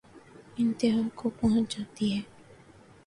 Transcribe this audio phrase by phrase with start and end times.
[0.57, 2.21] انتہا کو پہنچ جاتی ہے